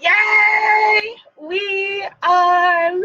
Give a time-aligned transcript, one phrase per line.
[0.00, 1.16] Yay!
[1.38, 3.04] We are live!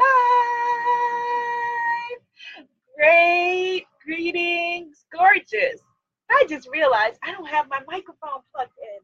[2.95, 5.81] Great greetings, gorgeous.
[6.29, 8.99] I just realized I don't have my microphone plugged in.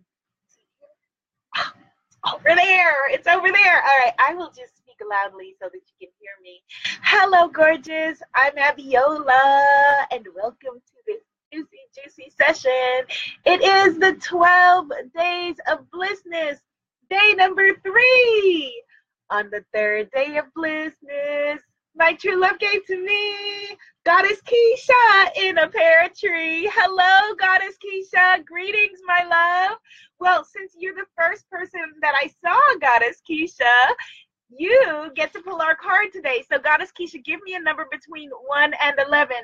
[1.57, 1.73] Ah,
[2.33, 3.82] over there, it's over there.
[3.82, 6.63] All right, I will just speak loudly so that you can hear me.
[7.04, 8.21] Hello, gorgeous.
[8.34, 11.21] I'm Abiola, and welcome to this
[11.52, 13.05] juicy, juicy session.
[13.45, 16.59] It is the 12 days of blissness
[17.14, 18.84] day number three.
[19.29, 21.60] On the third day of blissness,
[21.96, 26.70] my true love gave to me Goddess Keisha in a pear tree.
[26.73, 28.43] Hello, Goddess Keisha.
[28.46, 29.78] Greetings, my love.
[30.20, 33.94] Well, since you're the first person that I saw, Goddess Keisha,
[34.58, 36.44] you get to pull our card today.
[36.52, 39.36] So, Goddess Keisha, give me a number between 1 and 11.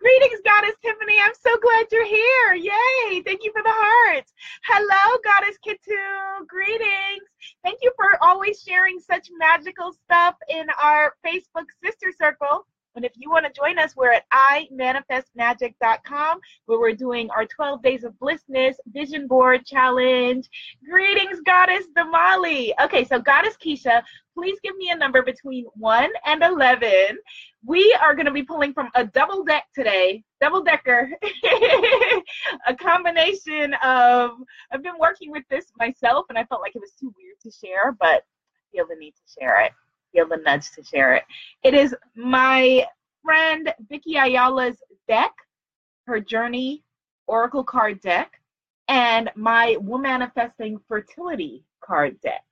[0.00, 1.16] Greetings, Goddess Tiffany.
[1.24, 2.54] I'm so glad you're here.
[2.54, 3.22] Yay.
[3.22, 4.32] Thank you for the hearts.
[4.64, 6.46] Hello, Goddess Kitu.
[6.46, 7.28] Greetings.
[7.62, 12.66] Thank you for always sharing such magical stuff in our Facebook sister circle.
[12.96, 17.82] And if you want to join us, we're at imanifestmagic.com where we're doing our 12
[17.82, 20.48] days of blissness vision board challenge.
[20.88, 22.72] Greetings, Goddess Damali.
[22.82, 24.02] Okay, so Goddess Keisha,
[24.32, 27.18] please give me a number between 1 and 11.
[27.66, 31.10] We are going to be pulling from a double deck today, double decker,
[32.66, 34.30] a combination of,
[34.72, 37.50] I've been working with this myself and I felt like it was too weird to
[37.50, 39.72] share, but I feel the need to share it
[40.12, 41.24] feel the nudge to share it.
[41.62, 42.86] It is my
[43.24, 44.76] friend Vicky Ayala's
[45.08, 45.32] deck,
[46.06, 46.84] her journey
[47.26, 48.32] oracle card deck,
[48.88, 52.42] and my Womanifesting Fertility card deck.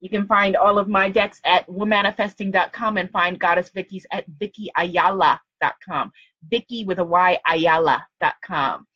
[0.00, 6.12] You can find all of my decks at womanifesting.com and find Goddess Vicky's at vickyayala.com.
[6.48, 8.86] Vicky with a Y, ayala.com.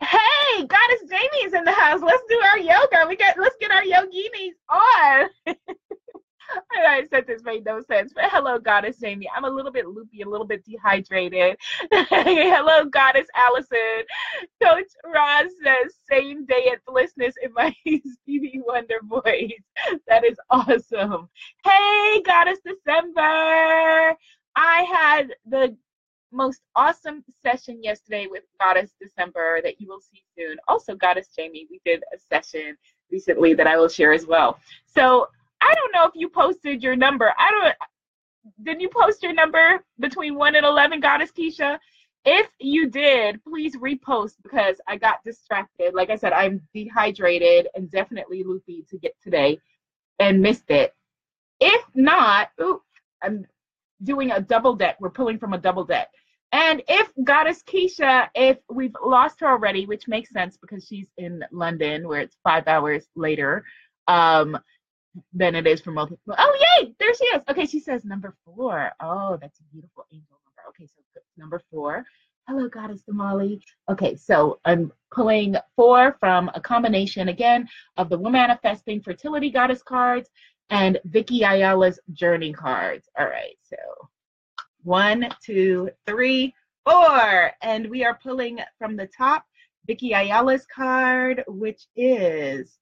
[0.00, 2.00] Hey, Goddess Jamie is in the house.
[2.00, 3.08] Let's do our yoga.
[3.08, 5.28] We got let's get our yoginis on.
[6.72, 9.28] I said this made no sense, but hello, Goddess Jamie.
[9.34, 11.56] I'm a little bit loopy, a little bit dehydrated.
[11.92, 14.04] hello, Goddess Allison.
[14.62, 17.74] Coach Ross says, same day at Blissness in my
[18.22, 19.52] Stevie Wonder voice.
[20.06, 21.28] That is awesome.
[21.64, 24.16] Hey, Goddess December.
[24.56, 25.76] I had the
[26.32, 30.56] most awesome session yesterday with Goddess December that you will see soon.
[30.66, 32.76] Also, Goddess Jamie, we did a session
[33.10, 34.58] recently that I will share as well.
[34.86, 35.28] So
[35.60, 37.32] I don't know if you posted your number.
[37.38, 37.74] I don't.
[38.62, 41.78] Did you post your number between one and eleven, Goddess Keisha?
[42.24, 45.94] If you did, please repost because I got distracted.
[45.94, 49.58] Like I said, I'm dehydrated and definitely loopy to get today
[50.18, 50.94] and missed it.
[51.60, 52.82] If not, ooh,
[53.22, 53.46] I'm
[54.02, 54.96] doing a double deck.
[55.00, 56.08] We're pulling from a double deck.
[56.52, 61.44] And if Goddess Keisha, if we've lost her already, which makes sense because she's in
[61.52, 63.64] London where it's five hours later,
[64.06, 64.58] um,
[65.32, 66.34] than it is for multiple.
[66.36, 66.94] Oh, yay!
[66.98, 67.42] There she is.
[67.48, 68.92] Okay, she says number four.
[69.00, 70.68] Oh, that's a beautiful angel number.
[70.70, 72.04] Okay, so number four.
[72.46, 73.60] Hello, Goddess Damali.
[73.90, 80.30] Okay, so I'm pulling four from a combination again of the Womanifesting Fertility Goddess cards
[80.70, 83.08] and Vicky Ayala's Journey cards.
[83.18, 83.76] All right, so
[84.82, 86.54] one, two, three,
[86.86, 87.50] four.
[87.62, 89.44] And we are pulling from the top
[89.86, 92.78] Vicky Ayala's card, which is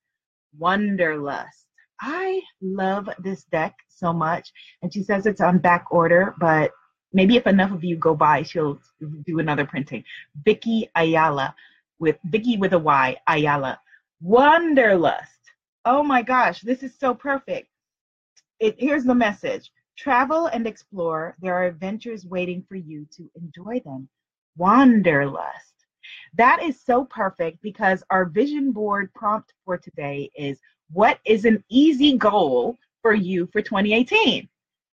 [0.59, 1.66] Wanderlust.
[2.01, 4.53] I love this deck so much.
[4.83, 6.71] And she says it's on back order, but
[7.13, 8.79] maybe if enough of you go by, she'll
[9.25, 10.05] do another printing.
[10.45, 11.55] Vicky Ayala
[11.99, 13.81] with Vicky with a Y, Ayala.
[14.21, 15.31] Wanderlust.
[15.85, 17.69] Oh my gosh, this is so perfect.
[18.61, 21.37] It, here's the message travel and explore.
[21.41, 24.09] There are adventures waiting for you to enjoy them.
[24.57, 25.75] Wanderlust.
[26.35, 30.59] That is so perfect because our vision board prompt for today is
[30.93, 34.49] what is an easy goal for you for 2018?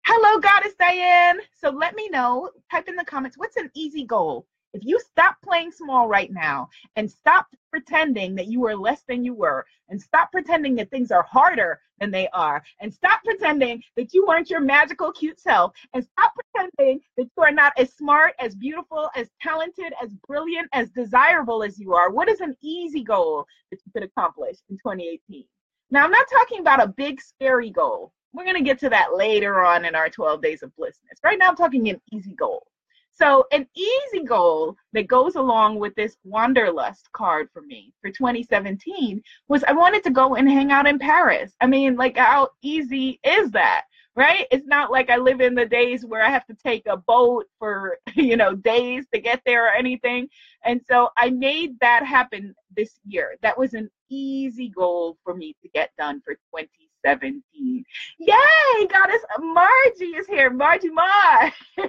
[0.06, 1.40] Hello, Goddess Diane.
[1.60, 4.46] So let me know, type in the comments, what's an easy goal?
[4.74, 9.24] If you stop playing small right now and stop pretending that you are less than
[9.24, 13.82] you were, and stop pretending that things are harder than they are, and stop pretending
[13.98, 17.92] that you weren't your magical, cute self, and stop pretending that you are not as
[17.94, 22.56] smart, as beautiful, as talented, as brilliant, as desirable as you are, what is an
[22.62, 25.46] easy goal that you could accomplish in 2018?
[25.92, 28.12] Now, I'm not talking about a big, scary goal.
[28.34, 31.20] We're going to get to that later on in our 12 days of blissness.
[31.24, 32.68] Right now, I'm talking an easy goal.
[33.12, 39.22] So, an easy goal that goes along with this Wanderlust card for me for 2017
[39.50, 41.54] was I wanted to go and hang out in Paris.
[41.60, 43.86] I mean, like, how easy is that?
[44.20, 44.48] Right?
[44.52, 47.46] It's not like I live in the days where I have to take a boat
[47.58, 50.28] for, you know, days to get there or anything.
[50.66, 53.38] And so I made that happen this year.
[53.42, 56.90] That was an easy goal for me to get done for 2017.
[57.06, 57.84] 2017.
[58.20, 58.88] Yay!
[58.88, 60.50] Goddess Margie is here.
[60.50, 61.54] Margie Mar.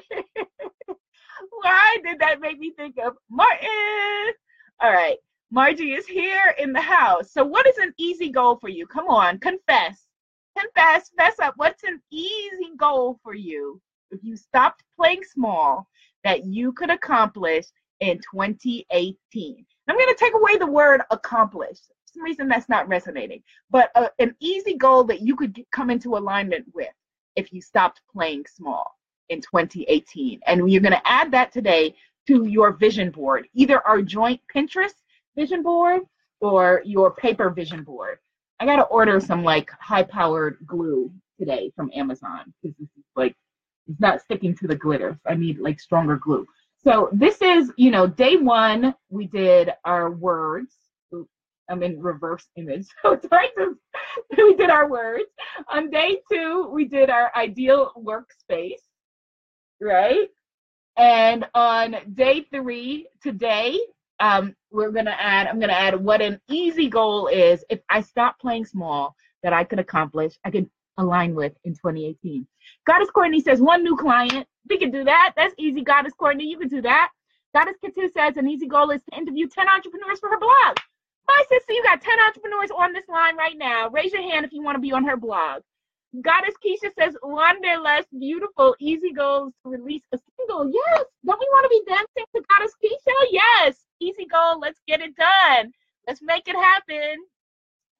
[1.51, 4.35] Why did that make me think of Martin?
[4.81, 5.17] All right.
[5.51, 7.33] Margie is here in the house.
[7.33, 8.87] So, what is an easy goal for you?
[8.87, 10.07] Come on, confess.
[10.59, 11.55] Confess, fess up.
[11.57, 13.81] What's an easy goal for you
[14.11, 15.89] if you stopped playing small
[16.25, 17.67] that you could accomplish
[18.01, 19.67] in 2018?
[19.89, 21.79] I'm going to take away the word accomplish.
[21.79, 25.71] For some reason that's not resonating, but uh, an easy goal that you could get,
[25.71, 26.89] come into alignment with
[27.37, 28.97] if you stopped playing small
[29.29, 30.41] in 2018.
[30.47, 31.95] And you're going to add that today
[32.27, 34.95] to your vision board, either our joint Pinterest
[35.37, 36.03] vision board
[36.41, 38.19] or your paper vision board.
[38.61, 43.05] I got to order some like high powered glue today from Amazon because this is
[43.17, 43.35] like,
[43.89, 45.19] it's not sticking to the glitter.
[45.27, 46.47] I need like stronger glue.
[46.85, 50.75] So this is, you know, day one, we did our words.
[51.71, 52.87] I'm in reverse image.
[53.03, 53.77] So it's hard to,
[54.37, 55.31] we did our words.
[55.69, 58.83] On day two, we did our ideal workspace,
[59.81, 60.29] right?
[60.99, 63.79] And on day three, today,
[64.21, 68.39] um, we're gonna add, I'm gonna add what an easy goal is if I stop
[68.39, 70.69] playing small that I could accomplish, I could
[70.99, 72.47] align with in 2018.
[72.87, 74.47] Goddess Courtney says one new client.
[74.69, 75.33] We can do that.
[75.37, 76.45] That's easy, Goddess Courtney.
[76.45, 77.11] You can do that.
[77.55, 80.77] Goddess Katu says an easy goal is to interview 10 entrepreneurs for her blog.
[81.27, 83.89] My sister, you got 10 entrepreneurs on this line right now.
[83.89, 85.63] Raise your hand if you want to be on her blog.
[86.23, 90.71] Goddess Keisha says wanderlust, beautiful, easy goals to release a single.
[90.73, 91.05] Yes.
[91.25, 93.15] Don't we want to be dancing to Goddess Keisha?
[93.31, 93.77] Yes.
[94.01, 94.59] Easy goal.
[94.61, 95.73] Let's get it done.
[96.07, 97.19] Let's make it happen.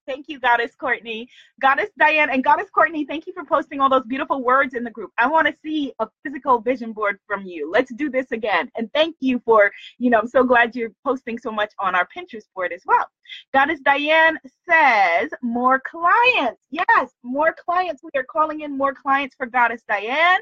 [0.07, 1.29] Thank you, Goddess Courtney.
[1.61, 4.89] Goddess Diane and Goddess Courtney, thank you for posting all those beautiful words in the
[4.89, 5.11] group.
[5.17, 7.71] I want to see a physical vision board from you.
[7.71, 8.71] Let's do this again.
[8.75, 12.07] And thank you for, you know, I'm so glad you're posting so much on our
[12.15, 13.07] Pinterest board as well.
[13.53, 16.63] Goddess Diane says, more clients.
[16.71, 18.01] Yes, more clients.
[18.03, 20.39] We are calling in more clients for Goddess Diane.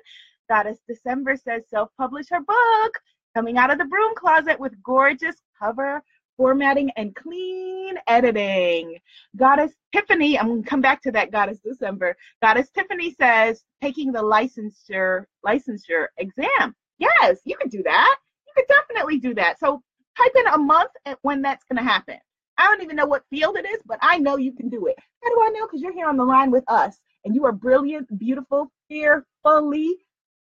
[0.50, 3.00] Goddess December says, self publish her book.
[3.36, 6.02] Coming out of the broom closet with gorgeous cover
[6.38, 8.98] formatting and clean editing.
[9.36, 12.16] Goddess Tiffany, I'm going to come back to that Goddess December.
[12.42, 16.74] Goddess Tiffany says taking the licensure licensure exam.
[16.98, 18.18] Yes, you can do that.
[18.48, 19.60] You could definitely do that.
[19.60, 19.82] So
[20.18, 20.92] type in a month
[21.24, 22.18] when that's going to happen.
[22.58, 24.96] I don't even know what field it is, but I know you can do it.
[25.22, 25.66] How do I know?
[25.66, 29.94] Because you're here on the line with us and you are brilliant, beautiful, fearfully,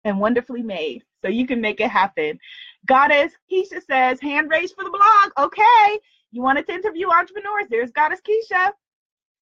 [0.05, 1.03] and wonderfully made.
[1.23, 2.39] So you can make it happen.
[2.87, 5.49] Goddess Keisha says, hand raised for the blog.
[5.49, 6.00] Okay.
[6.32, 7.67] You wanted to interview entrepreneurs.
[7.69, 8.73] There's Goddess Keisha.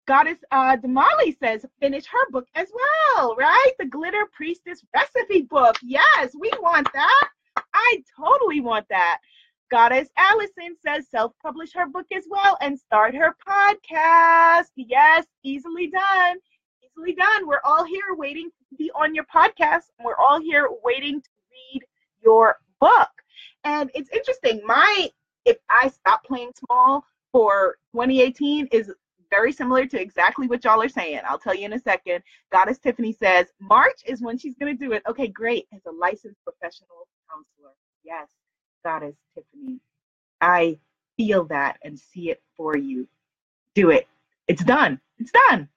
[0.08, 3.72] Goddess uh, Damali says, finish her book as well, right?
[3.78, 5.76] The Glitter Priestess recipe book.
[5.84, 7.30] Yes, we want that.
[7.74, 9.20] I totally want that.
[9.70, 14.68] Goddess Allison says, self publish her book as well and start her podcast.
[14.78, 16.38] Yes, easily done.
[16.86, 17.46] Easily done.
[17.46, 19.92] We're all here waiting to be on your podcast.
[20.02, 21.82] We're all here waiting to read
[22.24, 23.10] your book.
[23.64, 24.62] And it's interesting.
[24.66, 25.10] My
[25.46, 28.92] if I stop playing small for 2018 is
[29.30, 31.20] very similar to exactly what y'all are saying.
[31.28, 32.24] I'll tell you in a second.
[32.52, 35.04] Goddess Tiffany says March is when she's going to do it.
[35.08, 35.68] Okay, great.
[35.74, 37.74] As a licensed professional counselor.
[38.04, 38.28] Yes,
[38.84, 39.80] Goddess Tiffany.
[40.42, 40.80] I
[41.18, 43.08] feel that and see it for you.
[43.74, 44.08] Do it.
[44.48, 45.00] It's done.
[45.18, 45.68] It's done.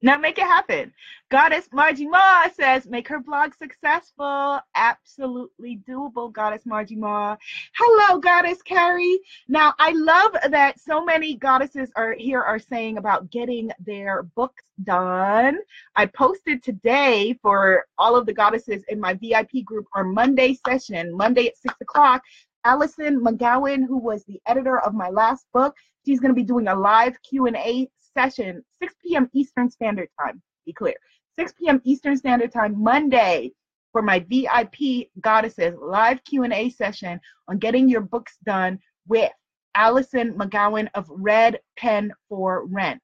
[0.00, 0.92] Now make it happen.
[1.28, 4.60] Goddess Margie Ma says, make her blog successful.
[4.76, 7.36] Absolutely doable, Goddess Margie Ma.
[7.74, 9.18] Hello, Goddess Carrie.
[9.48, 14.62] Now, I love that so many goddesses are here are saying about getting their books
[14.84, 15.58] done.
[15.96, 21.12] I posted today for all of the goddesses in my VIP group our Monday session,
[21.16, 22.22] Monday at six o'clock.
[22.64, 26.68] Allison McGowan, who was the editor of my last book, she's going to be doing
[26.68, 29.30] a live Q&A session, 6 p.m.
[29.32, 30.42] Eastern Standard Time.
[30.66, 30.94] Be clear,
[31.38, 31.80] 6 p.m.
[31.84, 33.52] Eastern Standard Time Monday
[33.92, 39.30] for my VIP Goddesses live Q&A session on getting your books done with
[39.76, 43.00] Allison McGowan of Red Pen for Rent.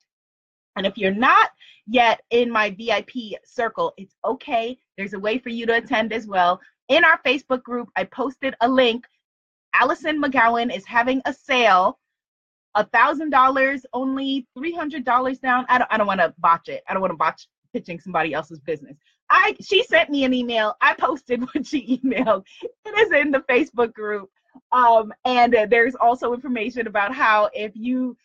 [0.76, 1.50] And if you're not
[1.86, 4.76] yet in my VIP circle, it's okay.
[4.98, 6.60] There's a way for you to attend as well.
[6.88, 9.04] In our Facebook group, I posted a link.
[9.74, 12.00] Allison McGowan is having a sale
[12.74, 15.64] a thousand dollars, only three hundred dollars down.
[15.68, 16.82] I don't I don't want to botch it.
[16.88, 18.96] I don't want to botch pitching somebody else's business.
[19.30, 20.74] I she sent me an email.
[20.80, 22.44] I posted what she emailed.
[22.62, 24.30] It is in the Facebook group.
[24.72, 28.16] Um, and uh, there's also information about how if you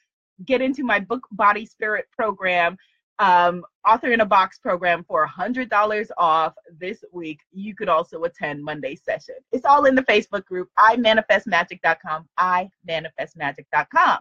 [0.45, 2.77] get into my book body spirit program,
[3.17, 7.89] um, author in a box program for a hundred dollars off this week, you could
[7.89, 9.35] also attend Monday session.
[9.51, 10.69] It's all in the Facebook group.
[10.77, 14.19] imanifestmagic.com, manifestmagic.com.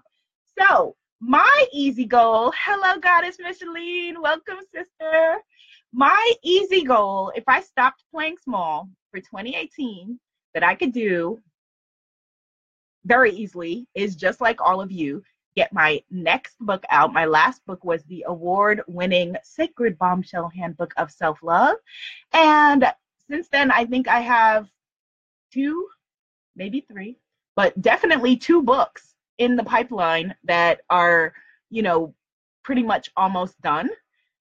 [0.58, 4.20] So my easy goal, hello, Goddess Micheline.
[4.20, 5.36] Welcome, sister.
[5.92, 10.18] My easy goal, if I stopped playing small for 2018,
[10.54, 11.38] that I could do
[13.04, 15.22] very easily is just like all of you,
[15.54, 17.12] get my next book out.
[17.12, 21.76] My last book was the award winning Sacred Bombshell Handbook of Self Love.
[22.32, 22.84] And
[23.30, 24.68] since then, I think I have
[25.52, 25.88] two,
[26.56, 27.16] maybe three,
[27.54, 31.32] but definitely two books in the pipeline that are,
[31.70, 32.14] you know,
[32.64, 33.88] pretty much almost done.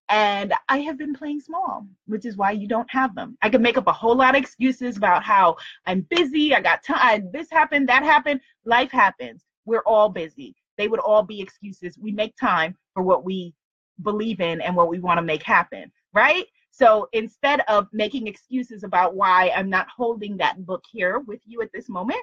[0.09, 3.37] And I have been playing small, which is why you don't have them.
[3.41, 6.83] I could make up a whole lot of excuses about how I'm busy, I got
[6.83, 8.39] time, this happened, that happened.
[8.65, 9.43] Life happens.
[9.65, 10.55] We're all busy.
[10.77, 11.97] They would all be excuses.
[11.97, 13.53] We make time for what we
[14.01, 16.45] believe in and what we want to make happen, right?
[16.71, 21.61] So instead of making excuses about why I'm not holding that book here with you
[21.61, 22.21] at this moment,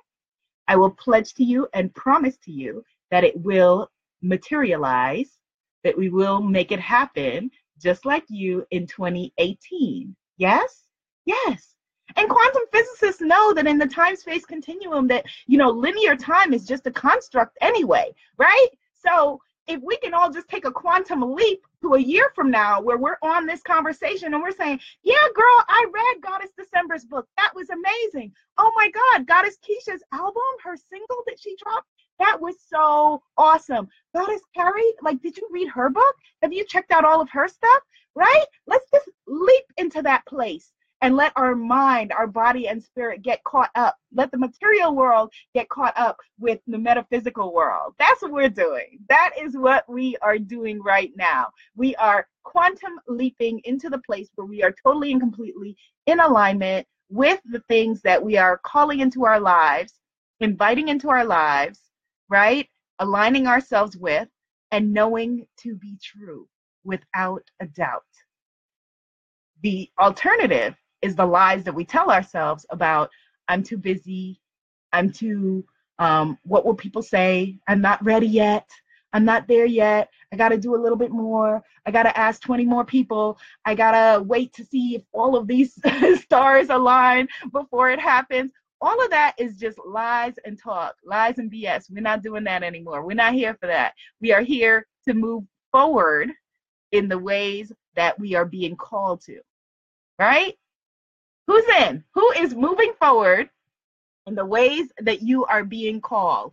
[0.69, 3.91] I will pledge to you and promise to you that it will
[4.23, 5.39] materialize,
[5.83, 10.15] that we will make it happen just like you in 2018.
[10.39, 10.85] Yes?
[11.27, 11.75] Yes.
[12.17, 16.53] And quantum physicists know that in the time space continuum that, you know, linear time
[16.53, 18.69] is just a construct anyway, right?
[18.93, 22.81] So if we can all just take a quantum leap to a year from now
[22.81, 27.27] where we're on this conversation and we're saying, yeah, girl, I read Goddess December's book.
[27.37, 28.33] That was amazing.
[28.59, 33.89] Oh my God, Goddess Keisha's album, her single that she dropped, that was so awesome.
[34.15, 36.15] Goddess Carrie, like, did you read her book?
[36.43, 37.83] Have you checked out all of her stuff?
[38.15, 38.45] Right?
[38.67, 40.73] Let's just leap into that place
[41.05, 43.95] and let our mind, our body, and spirit get caught up.
[44.15, 47.93] Let the material world get caught up with the metaphysical world.
[47.99, 49.01] That's what we're doing.
[49.11, 51.49] That is what we are doing right now.
[51.77, 56.87] We are quantum leaping into the place where we are totally and completely in alignment
[57.11, 59.93] with the things that we are calling into our lives,
[60.41, 61.81] inviting into our lives,
[62.31, 62.67] right?
[62.99, 64.29] Aligning ourselves with
[64.73, 66.49] and knowing to be true
[66.83, 68.05] without a doubt.
[69.61, 73.11] The alternative is the lies that we tell ourselves about
[73.49, 74.41] I'm too busy,
[74.93, 75.65] I'm too,
[75.99, 77.59] um, what will people say?
[77.69, 78.69] I'm not ready yet.
[79.13, 80.09] I'm not there yet.
[80.33, 81.63] I got to do a little bit more.
[81.87, 83.39] I got to ask 20 more people.
[83.65, 85.79] I got to wait to see if all of these
[86.23, 88.51] stars align before it happens
[88.85, 91.91] all of that is just lies and talk, lies and BS.
[91.91, 93.05] We're not doing that anymore.
[93.05, 93.95] We're not here for that.
[94.21, 96.31] We are here to move forward
[96.93, 99.41] in the ways that we are being called to.
[100.19, 100.55] Right?
[101.47, 102.05] Who's in?
[102.15, 103.51] Who is moving forward
[104.27, 106.53] in the ways that you are being called?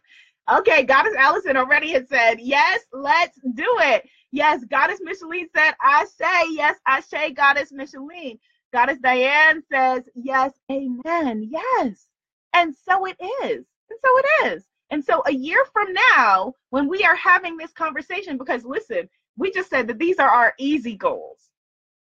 [0.52, 4.08] Okay, Goddess Allison already had said, yes, let's do it.
[4.32, 8.40] Yes, Goddess Micheline said, I say, yes, I say, Goddess Micheline.
[8.74, 12.08] Goddess Diane says, yes, amen, yes.
[12.54, 13.66] And so it is.
[13.90, 14.64] And so it is.
[14.90, 19.08] And so a year from now, when we are having this conversation, because listen,
[19.38, 21.40] we just said that these are our easy goals.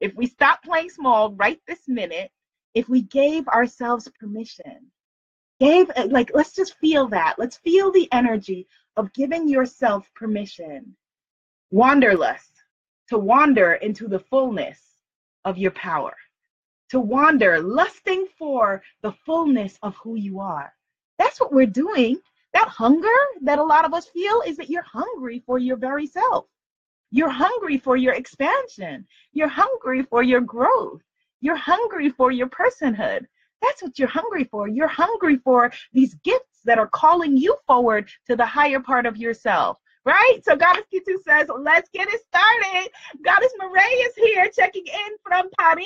[0.00, 2.30] If we stop playing small right this minute,
[2.76, 4.92] if we gave ourselves permission,
[5.59, 7.35] gave, uh, like, let's just feel that.
[7.38, 10.95] Let's feel the energy of giving yourself permission.
[11.73, 12.52] Wanderlust,
[13.09, 14.80] to wander into the fullness
[15.45, 16.14] of your power
[16.90, 20.73] to wander, lusting for the fullness of who you are.
[21.18, 22.21] That's what we're doing.
[22.52, 23.09] That hunger
[23.42, 26.47] that a lot of us feel is that you're hungry for your very self.
[27.11, 29.06] You're hungry for your expansion.
[29.33, 31.02] You're hungry for your growth.
[31.40, 33.26] You're hungry for your personhood.
[33.62, 34.69] That's what you're hungry for.
[34.69, 39.16] You're hungry for these gifts that are calling you forward to the higher part of
[39.16, 40.38] yourself right?
[40.45, 42.90] So Goddess Kitu says, let's get it started.
[43.25, 45.85] Goddess Marae is here checking in from Paris.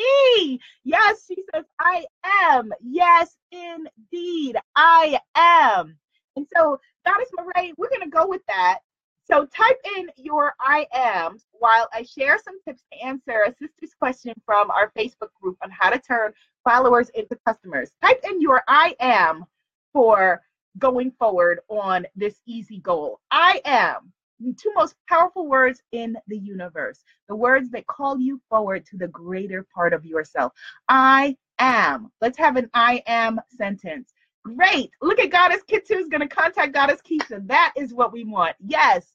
[0.85, 2.05] Yes, she says, I
[2.53, 2.71] am.
[2.83, 5.97] Yes, indeed, I am.
[6.37, 8.81] And so, Goddess Marae, we're going to go with that.
[9.25, 13.95] So type in your I ams while I share some tips to answer a sister's
[13.99, 16.33] question from our Facebook group on how to turn
[16.65, 17.91] followers into customers.
[18.03, 19.45] Type in your I am
[19.93, 20.43] for
[20.79, 23.21] going forward on this easy goal.
[23.31, 28.41] I am the two most powerful words in the universe, the words that call you
[28.49, 30.53] forward to the greater part of yourself.
[30.89, 32.11] I am.
[32.21, 34.13] Let's have an I am sentence.
[34.45, 34.91] Great.
[35.03, 37.47] Look at Goddess Kitsu is going to contact Goddess Keisha.
[37.47, 38.57] That is what we want.
[38.59, 39.13] Yes.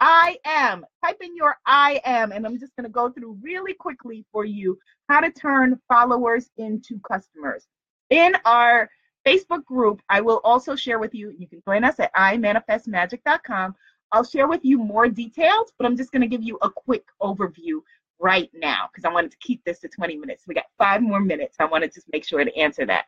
[0.00, 0.86] I am.
[1.04, 4.44] Type in your I am, and I'm just going to go through really quickly for
[4.44, 7.66] you how to turn followers into customers.
[8.10, 8.88] In our
[9.26, 13.74] Facebook group, I will also share with you, you can join us at imanifestmagic.com.
[14.12, 17.04] I'll share with you more details, but I'm just going to give you a quick
[17.20, 17.80] overview
[18.20, 20.44] right now because I wanted to keep this to 20 minutes.
[20.46, 21.56] We got five more minutes.
[21.58, 23.04] I want to just make sure to answer that.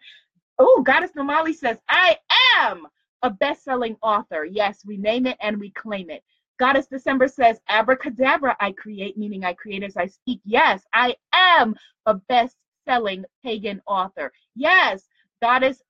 [0.62, 2.18] Oh, Goddess Nomali says, I
[2.58, 2.86] am
[3.22, 4.44] a best selling author.
[4.44, 6.22] Yes, we name it and we claim it.
[6.58, 10.40] Goddess December says, Abracadabra, I create, meaning I create as I speak.
[10.44, 11.74] Yes, I am
[12.04, 14.30] a best selling pagan author.
[14.54, 15.08] Yes,
[15.40, 15.82] Goddess,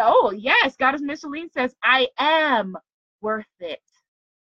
[0.00, 2.76] oh, yes, Goddess Micheline says, I am
[3.20, 3.80] worth it.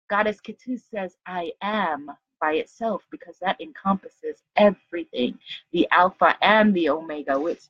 [0.09, 2.09] Goddess Ketu says, I am
[2.41, 5.41] by itself because that encompasses everything
[5.73, 7.63] the Alpha and the Omega, which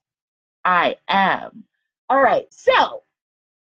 [0.62, 1.65] I am.
[2.08, 3.02] All right, so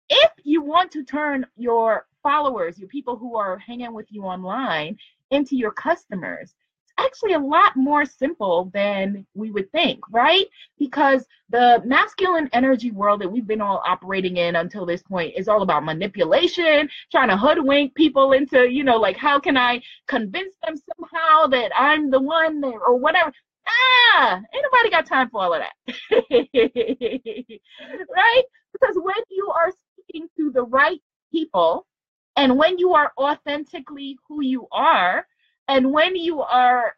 [0.08, 4.98] if you want to turn your followers, your people who are hanging with you online,
[5.30, 10.46] into your customers, it's actually a lot more simple than we would think, right?
[10.76, 15.46] Because the masculine energy world that we've been all operating in until this point is
[15.46, 20.54] all about manipulation, trying to hoodwink people into, you know, like how can I convince
[20.64, 23.32] them somehow that I'm the one that, or whatever.
[24.14, 25.74] Ah, ain't nobody got time for all of that.
[28.10, 28.42] right?
[28.72, 31.00] Because when you are speaking to the right
[31.32, 31.86] people
[32.36, 35.26] and when you are authentically who you are,
[35.68, 36.94] and when you are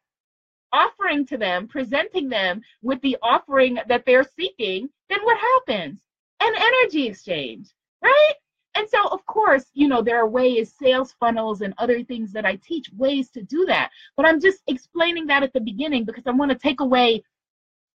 [0.73, 6.01] offering to them, presenting them with the offering that they're seeking, then what happens?
[6.43, 7.69] An energy exchange,
[8.03, 8.35] right?
[8.77, 12.45] And so, of course, you know, there are ways, sales funnels and other things that
[12.45, 13.91] I teach, ways to do that.
[14.17, 17.23] But I'm just explaining that at the beginning because I want to take away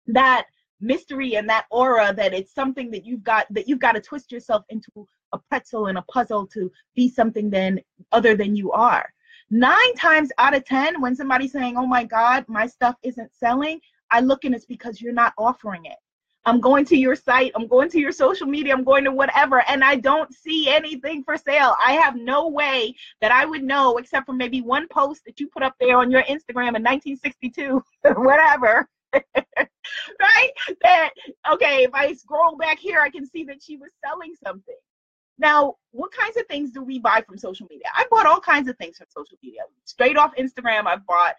[0.07, 0.47] that
[0.81, 4.31] mystery and that aura that it's something that you've got that you've got to twist
[4.31, 7.79] yourself into a pretzel and a puzzle to be something then
[8.11, 9.09] other than you are
[9.51, 13.79] Nine times out of 10, when somebody's saying, Oh my God, my stuff isn't selling,
[14.09, 15.97] I look and it's because you're not offering it.
[16.45, 19.63] I'm going to your site, I'm going to your social media, I'm going to whatever,
[19.67, 21.75] and I don't see anything for sale.
[21.83, 25.47] I have no way that I would know, except for maybe one post that you
[25.47, 27.83] put up there on your Instagram in 1962,
[28.17, 28.87] whatever.
[29.13, 30.51] right?
[30.83, 31.11] That,
[31.53, 34.75] okay, if I scroll back here, I can see that she was selling something.
[35.37, 37.87] Now, what kinds of things do we buy from social media?
[37.95, 39.61] I bought all kinds of things from social media.
[39.83, 41.35] Straight off Instagram, I bought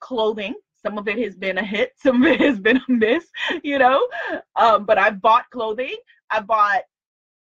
[0.00, 0.54] clothing.
[0.84, 3.28] Some of it has been a hit, some of it has been a miss,
[3.62, 4.06] you know.
[4.56, 5.96] Um, but I bought clothing.
[6.30, 6.82] I bought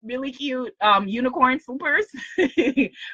[0.02, 2.06] really cute um, unicorn slippers,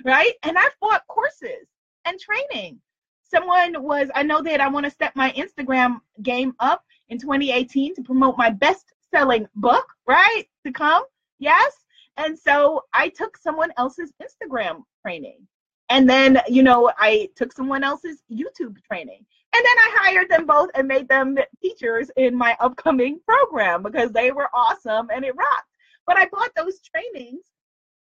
[0.05, 0.33] right?
[0.42, 1.68] And I've bought courses
[2.05, 2.81] and training.
[3.23, 7.94] Someone was, I know that I want to step my Instagram game up in 2018
[7.94, 10.44] to promote my best selling book, right?
[10.66, 11.05] To come.
[11.38, 11.73] Yes.
[12.16, 15.47] And so I took someone else's Instagram training.
[15.90, 19.25] And then, you know, I took someone else's YouTube training.
[19.53, 24.13] And then I hired them both and made them teachers in my upcoming program because
[24.13, 25.69] they were awesome and it rocked.
[26.07, 27.45] But I bought those trainings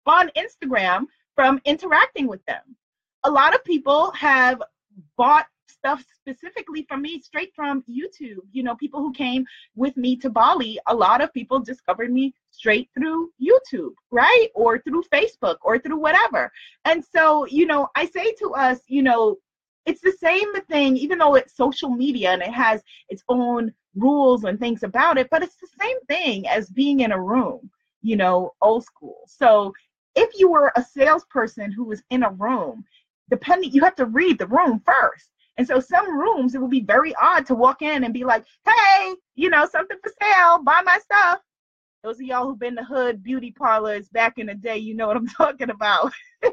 [0.06, 2.62] on Instagram from interacting with them.
[3.24, 4.62] A lot of people have
[5.16, 8.40] bought stuff specifically from me straight from YouTube.
[8.52, 12.34] You know, people who came with me to Bali, a lot of people discovered me
[12.50, 14.48] straight through YouTube, right?
[14.54, 16.50] Or through Facebook or through whatever.
[16.84, 19.36] And so, you know, I say to us, you know,
[19.86, 24.44] it's the same thing, even though it's social media and it has its own rules
[24.44, 27.70] and things about it, but it's the same thing as being in a room,
[28.02, 29.20] you know, old school.
[29.26, 29.72] So
[30.16, 32.84] if you were a salesperson who was in a room,
[33.30, 35.30] depending, you have to read the room first.
[35.56, 38.44] And so some rooms, it would be very odd to walk in and be like,
[38.66, 41.40] hey, you know, something for sale, buy my stuff.
[42.02, 45.06] Those of y'all who've been to hood beauty parlors back in the day, you know
[45.06, 46.12] what I'm talking about.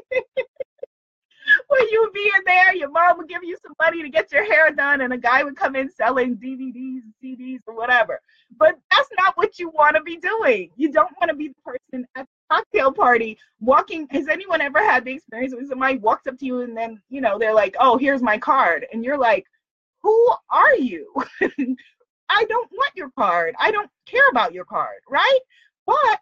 [1.74, 4.30] When you would be in there, your mom would give you some money to get
[4.30, 8.20] your hair done, and a guy would come in selling DVDs, CDs, or whatever.
[8.56, 10.70] But that's not what you want to be doing.
[10.76, 14.06] You don't want to be the person at the cocktail party walking.
[14.12, 17.20] Has anyone ever had the experience when somebody walks up to you and then, you
[17.20, 18.86] know, they're like, oh, here's my card.
[18.92, 19.44] And you're like,
[20.04, 21.12] who are you?
[22.28, 23.56] I don't want your card.
[23.58, 25.40] I don't care about your card, right?
[25.86, 26.20] But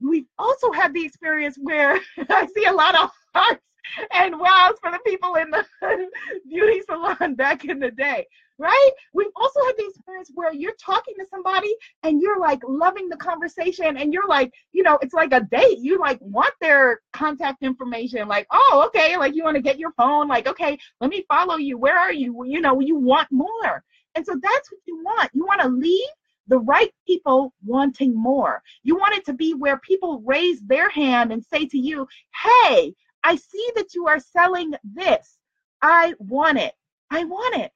[0.00, 3.64] we've also had the experience where I see a lot of hearts
[4.12, 5.64] and wows for the people in the
[6.48, 8.26] beauty salon back in the day,
[8.58, 8.90] right?
[9.12, 13.16] We've also had the experience where you're talking to somebody and you're like loving the
[13.16, 15.78] conversation and you're like, you know, it's like a date.
[15.78, 19.92] You like want their contact information, like, oh, okay, like you want to get your
[19.92, 21.78] phone, like, okay, let me follow you.
[21.78, 22.44] Where are you?
[22.44, 23.84] You know, you want more.
[24.14, 25.30] And so that's what you want.
[25.32, 26.08] You want to leave
[26.48, 28.62] the right people wanting more.
[28.82, 32.06] You want it to be where people raise their hand and say to you,
[32.42, 35.38] hey, I see that you are selling this.
[35.80, 36.74] I want it.
[37.10, 37.72] I want it.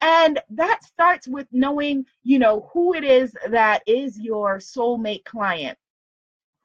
[0.00, 5.76] And that starts with knowing, you know, who it is that is your soulmate client.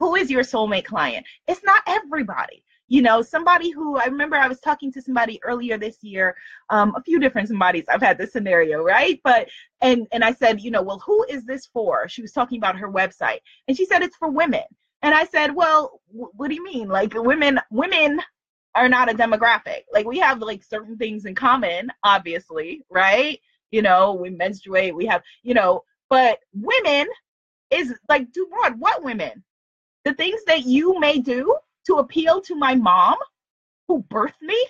[0.00, 1.26] Who is your soulmate client?
[1.46, 2.62] It's not everybody.
[2.88, 6.36] You know, somebody who I remember I was talking to somebody earlier this year,
[6.70, 7.84] um, a few different somebodies.
[7.88, 9.20] I've had this scenario, right?
[9.24, 9.48] But
[9.80, 12.08] and and I said, you know, well, who is this for?
[12.08, 14.62] She was talking about her website, and she said it's for women.
[15.02, 16.88] And I said, well, what do you mean?
[16.88, 18.20] Like women, women
[18.74, 19.84] are not a demographic.
[19.92, 23.40] Like we have like certain things in common, obviously, right?
[23.70, 27.08] You know, we menstruate, we have, you know, but women
[27.70, 28.76] is like, do what?
[28.78, 29.42] What women?
[30.04, 31.56] The things that you may do
[31.86, 33.16] to appeal to my mom
[33.88, 34.66] who birthed me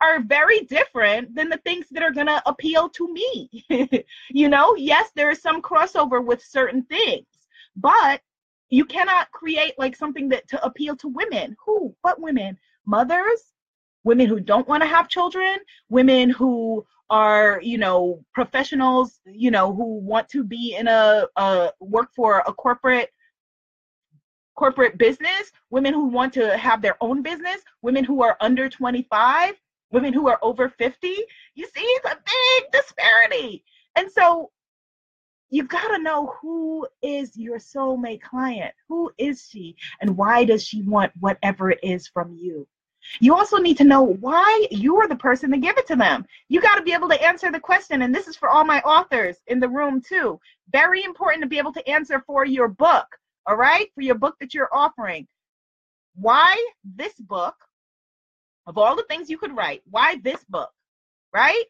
[0.00, 3.64] are very different than the things that are going to appeal to me.
[4.30, 7.26] you know, yes, there is some crossover with certain things,
[7.76, 8.20] but
[8.70, 11.56] you cannot create like something that to appeal to women.
[11.64, 11.94] Who?
[12.02, 12.58] What women?
[12.86, 13.52] Mothers?
[14.04, 15.58] Women who don't want to have children?
[15.88, 21.70] Women who are, you know, professionals, you know, who want to be in a, a
[21.80, 23.10] work for a corporate
[24.56, 29.54] corporate business, women who want to have their own business, women who are under 25,
[29.92, 31.08] women who are over 50.
[31.54, 33.64] You see, it's a big disparity.
[33.96, 34.50] And so
[35.50, 38.74] you've got to know who is your soulmate client.
[38.88, 39.76] Who is she?
[40.00, 42.66] And why does she want whatever it is from you?
[43.20, 46.26] You also need to know why you're the person to give it to them.
[46.48, 48.02] You got to be able to answer the question.
[48.02, 50.40] And this is for all my authors in the room, too.
[50.72, 53.06] Very important to be able to answer for your book,
[53.46, 53.88] all right?
[53.94, 55.28] For your book that you're offering.
[56.14, 57.54] Why this book?
[58.66, 60.70] Of all the things you could write, why this book,
[61.32, 61.62] right?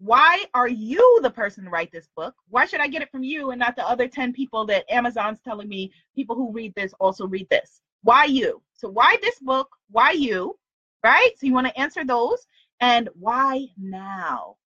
[0.00, 2.34] Why are you the person to write this book?
[2.48, 5.40] Why should I get it from you and not the other 10 people that Amazon's
[5.40, 7.82] telling me people who read this also read this?
[8.02, 8.62] Why you?
[8.72, 9.68] So, why this book?
[9.90, 10.58] Why you?
[11.04, 11.32] Right?
[11.36, 12.46] So, you want to answer those.
[12.80, 14.56] And why now?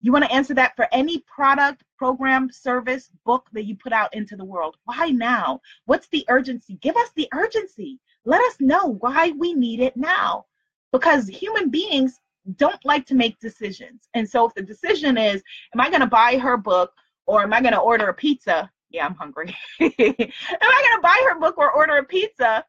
[0.00, 4.12] You want to answer that for any product, program, service, book that you put out
[4.12, 4.76] into the world.
[4.86, 5.60] Why now?
[5.84, 6.78] What's the urgency?
[6.82, 8.00] Give us the urgency.
[8.24, 10.46] Let us know why we need it now.
[10.90, 12.18] Because human beings
[12.56, 14.08] don't like to make decisions.
[14.14, 15.42] And so if the decision is,
[15.74, 16.92] am I going to buy her book
[17.26, 18.70] or am I going to order a pizza?
[18.90, 19.54] Yeah, I'm hungry.
[19.80, 22.64] am I going to buy her book or order a pizza?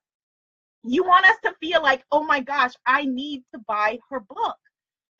[0.83, 4.55] You want us to feel like, oh my gosh, I need to buy her book.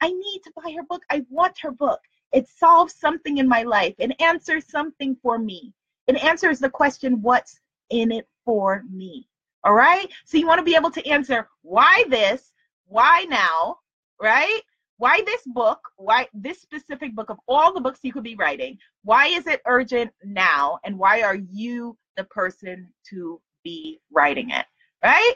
[0.02, 1.04] I need to buy her book.
[1.10, 2.00] I want her book.
[2.32, 3.96] It solves something in my life.
[3.98, 5.74] It answers something for me.
[6.08, 9.28] It answers the question, what's in it for me?
[9.63, 10.08] All right.
[10.26, 12.52] So you want to be able to answer why this,
[12.88, 13.78] why now,
[14.21, 14.62] right?
[14.97, 15.80] Why this book?
[15.97, 18.78] Why this specific book of all the books you could be writing?
[19.04, 20.80] Why is it urgent now?
[20.86, 24.65] And why are you the person to be writing it?
[25.04, 25.36] Right?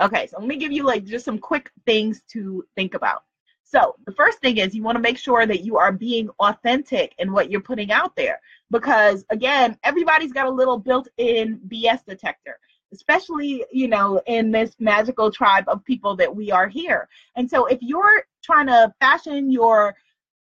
[0.00, 3.22] Okay, so let me give you like just some quick things to think about.
[3.64, 7.14] So, the first thing is you want to make sure that you are being authentic
[7.18, 8.38] in what you're putting out there
[8.70, 12.58] because again, everybody's got a little built-in BS detector
[12.92, 17.08] especially you know in this magical tribe of people that we are here.
[17.36, 19.94] And so if you're trying to fashion your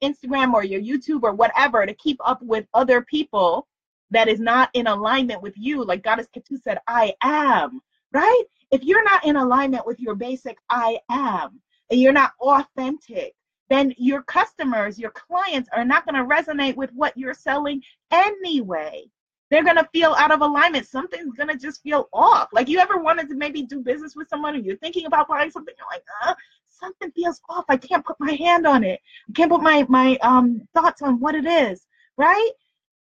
[0.03, 3.67] instagram or your youtube or whatever to keep up with other people
[4.11, 7.81] that is not in alignment with you like goddess Katu said i am
[8.13, 8.43] right?
[8.71, 13.35] If you're not in alignment with your basic i am and you're not authentic
[13.69, 17.81] then your customers your clients are not going to resonate with what you're selling
[18.11, 19.05] anyway
[19.51, 20.87] they're to feel out of alignment.
[20.87, 22.49] Something's to just feel off.
[22.53, 25.51] Like you ever wanted to maybe do business with someone and you're thinking about buying
[25.51, 26.35] something, you're like, uh,
[26.69, 27.65] something feels off.
[27.69, 29.01] I can't put my hand on it.
[29.29, 32.51] I can't put my, my um, thoughts on what it is, right?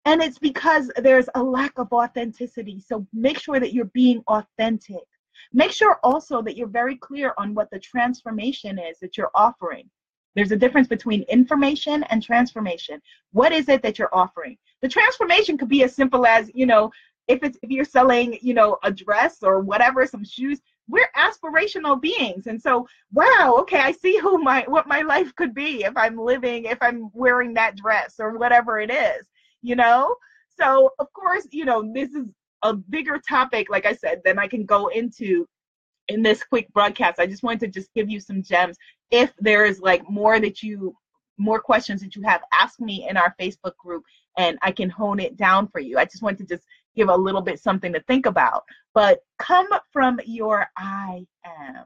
[0.05, 2.79] And it's because there's a lack of authenticity.
[2.79, 5.03] So make sure that you're being authentic.
[5.53, 9.89] Make sure also that you're very clear on what the transformation is that you're offering.
[10.35, 13.01] There's a difference between information and transformation.
[13.31, 14.57] What is it that you're offering?
[14.81, 16.91] The transformation could be as simple as, you know,
[17.27, 22.01] if it's if you're selling, you know, a dress or whatever, some shoes, we're aspirational
[22.01, 22.47] beings.
[22.47, 26.17] And so, wow, okay, I see who my what my life could be if I'm
[26.17, 29.27] living, if I'm wearing that dress or whatever it is,
[29.61, 30.15] you know?
[30.49, 32.25] So, of course, you know, this is
[32.63, 35.47] a bigger topic, like I said, than I can go into
[36.11, 37.19] in this quick broadcast.
[37.19, 38.77] I just wanted to just give you some gems.
[39.09, 40.95] If there is like more that you
[41.37, 44.03] more questions that you have, ask me in our Facebook group
[44.37, 45.97] and I can hone it down for you.
[45.97, 46.63] I just want to just
[46.95, 48.63] give a little bit something to think about.
[48.93, 51.85] But come from your I am.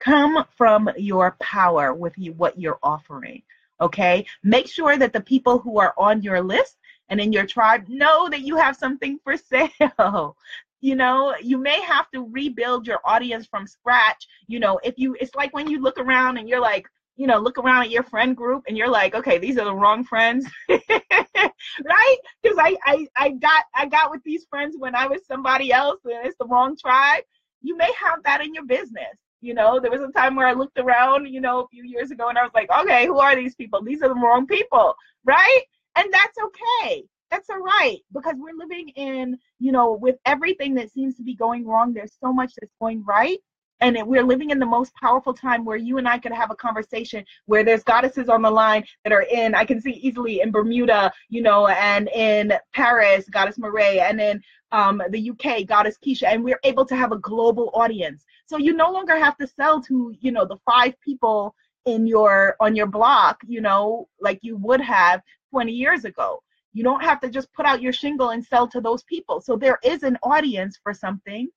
[0.00, 3.42] Come from your power with you what you're offering.
[3.80, 4.26] Okay?
[4.42, 6.76] Make sure that the people who are on your list
[7.08, 9.36] and in your tribe know that you have something for
[9.90, 10.36] sale.
[10.86, 15.16] You know you may have to rebuild your audience from scratch you know if you
[15.20, 18.02] it's like when you look around and you're like you know, look around at your
[18.02, 22.16] friend group and you're like, okay, these are the wrong friends, right?
[22.42, 26.00] Because I, I, I got, I got with these friends when I was somebody else
[26.04, 27.24] and it's the wrong tribe.
[27.62, 29.16] You may have that in your business.
[29.40, 32.10] You know, there was a time where I looked around, you know, a few years
[32.10, 33.82] ago and I was like, okay, who are these people?
[33.82, 34.94] These are the wrong people,
[35.24, 35.62] right?
[35.96, 37.04] And that's okay.
[37.30, 41.34] That's all right because we're living in, you know, with everything that seems to be
[41.34, 43.38] going wrong, there's so much that's going right
[43.80, 46.56] and we're living in the most powerful time where you and I could have a
[46.56, 50.50] conversation where there's goddesses on the line that are in, I can see easily in
[50.50, 56.24] Bermuda, you know, and in Paris, Goddess Marae, and in um, the UK, Goddess Keisha,
[56.24, 58.24] and we're able to have a global audience.
[58.46, 62.56] So you no longer have to sell to, you know, the five people in your
[62.60, 66.42] on your block, you know, like you would have 20 years ago.
[66.76, 69.40] You don't have to just put out your shingle and sell to those people.
[69.40, 71.48] So there is an audience for something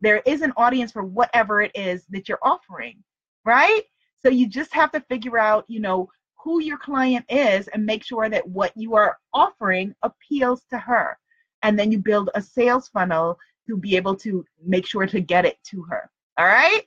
[0.00, 3.02] there is an audience for whatever it is that you're offering,
[3.44, 3.82] right?
[4.22, 8.04] So you just have to figure out, you know, who your client is and make
[8.04, 11.18] sure that what you are offering appeals to her.
[11.62, 15.44] And then you build a sales funnel to be able to make sure to get
[15.44, 16.10] it to her.
[16.38, 16.82] All right?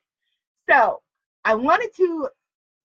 [0.69, 1.01] So
[1.43, 2.29] I wanted to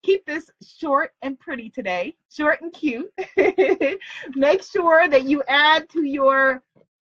[0.03, 3.11] keep this short and pretty today, short and cute.
[4.35, 6.61] make sure that you add to your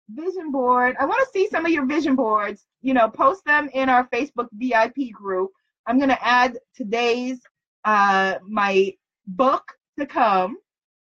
[0.10, 0.96] vision board.
[1.00, 2.66] I want to see some of your vision boards.
[2.82, 5.52] You know, post them in our Facebook VIP group.
[5.86, 7.40] I'm going to add today's
[7.86, 8.94] uh my
[9.28, 9.64] book
[10.00, 10.58] to come.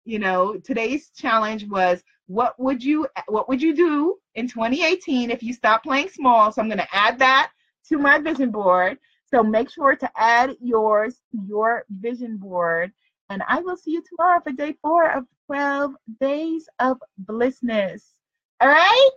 [0.06, 5.44] You know, today's challenge was what would you what would you do in 2018 if
[5.44, 6.52] you stop playing small?
[6.52, 7.52] So I'm going to add that
[7.90, 8.98] to my vision board.
[9.34, 12.92] So make sure to add yours to your vision board.
[13.30, 18.14] And I will see you tomorrow for day four of 12 days of blissness.
[18.60, 19.10] All right?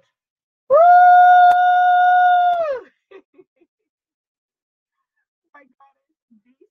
[0.71, 0.77] Woo!
[5.55, 6.69] My goddess, be seen,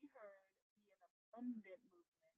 [0.00, 0.44] be heard,
[0.76, 1.00] be an
[1.32, 2.28] abundant movement.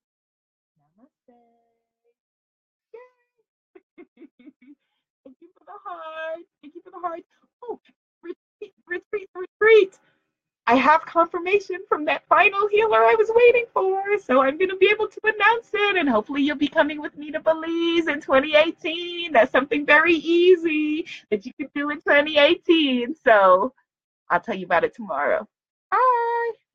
[0.78, 1.34] Namaste.
[2.94, 3.98] Yay!
[5.24, 6.40] Thank you for the heart.
[6.62, 7.20] Thank you for the heart.
[7.64, 7.80] Oh,
[8.88, 9.98] retreat, retreat.
[10.68, 14.02] I have confirmation from that final healer I was waiting for.
[14.18, 15.96] So I'm going to be able to announce it.
[15.96, 19.32] And hopefully, you'll be coming with me to Belize in 2018.
[19.32, 23.14] That's something very easy that you can do in 2018.
[23.24, 23.72] So
[24.28, 25.46] I'll tell you about it tomorrow.
[25.90, 26.65] Bye.